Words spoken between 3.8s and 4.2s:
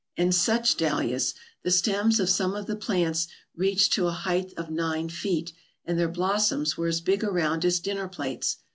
to a